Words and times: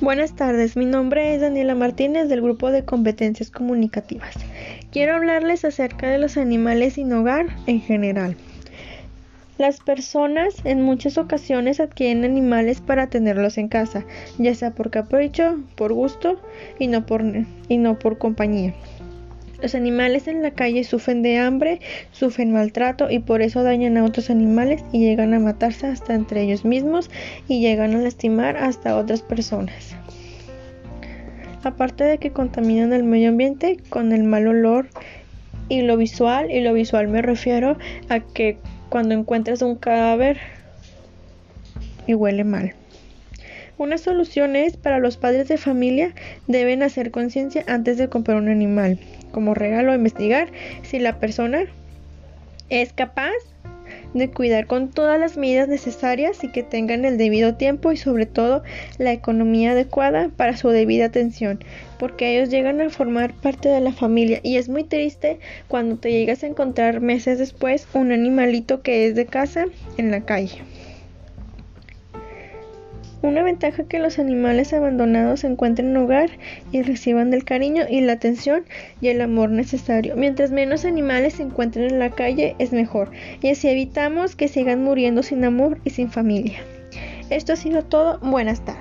Buenas 0.00 0.36
tardes, 0.36 0.76
mi 0.76 0.84
nombre 0.84 1.34
es 1.34 1.40
Daniela 1.40 1.74
Martínez 1.74 2.28
del 2.28 2.40
grupo 2.40 2.70
de 2.70 2.84
competencias 2.84 3.50
comunicativas. 3.50 4.32
Quiero 4.92 5.16
hablarles 5.16 5.64
acerca 5.64 6.08
de 6.08 6.18
los 6.18 6.36
animales 6.36 6.92
sin 6.92 7.12
hogar 7.12 7.46
en 7.66 7.80
general. 7.80 8.36
Las 9.58 9.80
personas 9.80 10.54
en 10.62 10.82
muchas 10.82 11.18
ocasiones 11.18 11.80
adquieren 11.80 12.24
animales 12.24 12.80
para 12.80 13.10
tenerlos 13.10 13.58
en 13.58 13.66
casa, 13.66 14.04
ya 14.38 14.54
sea 14.54 14.70
por 14.70 14.90
capricho, 14.90 15.58
por 15.74 15.92
gusto 15.92 16.40
y 16.78 16.86
no 16.86 17.04
por, 17.04 17.24
y 17.68 17.76
no 17.78 17.98
por 17.98 18.18
compañía. 18.18 18.74
Los 19.60 19.74
animales 19.74 20.28
en 20.28 20.42
la 20.42 20.52
calle 20.52 20.84
sufren 20.84 21.22
de 21.22 21.38
hambre, 21.38 21.80
sufren 22.12 22.52
maltrato 22.52 23.10
y 23.10 23.18
por 23.18 23.42
eso 23.42 23.64
dañan 23.64 23.96
a 23.96 24.04
otros 24.04 24.30
animales 24.30 24.84
y 24.92 25.00
llegan 25.00 25.34
a 25.34 25.40
matarse 25.40 25.88
hasta 25.88 26.14
entre 26.14 26.42
ellos 26.42 26.64
mismos 26.64 27.10
y 27.48 27.60
llegan 27.60 27.94
a 27.94 27.98
lastimar 27.98 28.56
hasta 28.56 28.96
otras 28.96 29.22
personas. 29.22 29.96
Aparte 31.64 32.04
de 32.04 32.18
que 32.18 32.30
contaminan 32.30 32.92
el 32.92 33.02
medio 33.02 33.30
ambiente 33.30 33.78
con 33.88 34.12
el 34.12 34.22
mal 34.22 34.46
olor 34.46 34.88
y 35.68 35.82
lo 35.82 35.96
visual, 35.96 36.52
y 36.52 36.60
lo 36.60 36.72
visual 36.72 37.08
me 37.08 37.20
refiero 37.20 37.76
a 38.08 38.20
que 38.20 38.58
cuando 38.88 39.14
encuentras 39.14 39.60
un 39.62 39.74
cadáver 39.74 40.38
y 42.06 42.14
huele 42.14 42.44
mal. 42.44 42.74
Una 43.78 43.96
solución 43.96 44.56
es 44.56 44.76
para 44.76 44.98
los 44.98 45.16
padres 45.16 45.46
de 45.46 45.56
familia 45.56 46.12
deben 46.48 46.82
hacer 46.82 47.12
conciencia 47.12 47.62
antes 47.68 47.96
de 47.96 48.08
comprar 48.08 48.36
un 48.36 48.48
animal 48.48 48.98
como 49.30 49.54
regalo 49.54 49.94
investigar 49.94 50.48
si 50.82 50.98
la 50.98 51.20
persona 51.20 51.60
es 52.70 52.92
capaz 52.92 53.32
de 54.14 54.30
cuidar 54.30 54.66
con 54.66 54.88
todas 54.88 55.20
las 55.20 55.36
medidas 55.36 55.68
necesarias 55.68 56.42
y 56.42 56.50
que 56.50 56.64
tengan 56.64 57.04
el 57.04 57.18
debido 57.18 57.54
tiempo 57.54 57.92
y 57.92 57.96
sobre 57.96 58.26
todo 58.26 58.64
la 58.98 59.12
economía 59.12 59.72
adecuada 59.72 60.30
para 60.36 60.56
su 60.56 60.70
debida 60.70 61.04
atención, 61.04 61.62
porque 62.00 62.36
ellos 62.36 62.50
llegan 62.50 62.80
a 62.80 62.90
formar 62.90 63.32
parte 63.32 63.68
de 63.68 63.80
la 63.80 63.92
familia 63.92 64.40
y 64.42 64.56
es 64.56 64.68
muy 64.68 64.84
triste 64.84 65.38
cuando 65.68 65.96
te 65.96 66.10
llegas 66.10 66.42
a 66.42 66.48
encontrar 66.48 67.00
meses 67.00 67.38
después 67.38 67.86
un 67.94 68.10
animalito 68.10 68.82
que 68.82 69.06
es 69.06 69.14
de 69.14 69.26
casa 69.26 69.66
en 69.98 70.10
la 70.10 70.22
calle. 70.22 70.62
Una 73.20 73.42
ventaja 73.42 73.82
que 73.84 73.98
los 73.98 74.20
animales 74.20 74.72
abandonados 74.72 75.42
encuentren 75.42 75.96
hogar 75.96 76.30
y 76.70 76.82
reciban 76.82 77.34
el 77.34 77.44
cariño 77.44 77.84
y 77.88 78.00
la 78.00 78.12
atención 78.12 78.64
y 79.00 79.08
el 79.08 79.20
amor 79.20 79.50
necesario. 79.50 80.14
Mientras 80.14 80.52
menos 80.52 80.84
animales 80.84 81.34
se 81.34 81.42
encuentren 81.42 81.90
en 81.90 81.98
la 81.98 82.10
calle 82.10 82.54
es 82.60 82.72
mejor 82.72 83.10
y 83.42 83.48
así 83.50 83.68
evitamos 83.68 84.36
que 84.36 84.46
sigan 84.46 84.84
muriendo 84.84 85.24
sin 85.24 85.44
amor 85.44 85.78
y 85.84 85.90
sin 85.90 86.10
familia. 86.10 86.60
Esto 87.28 87.54
ha 87.54 87.56
sido 87.56 87.82
todo. 87.82 88.20
Buenas 88.20 88.64
tardes. 88.64 88.77